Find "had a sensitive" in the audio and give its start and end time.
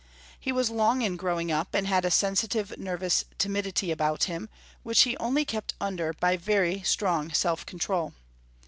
1.85-2.73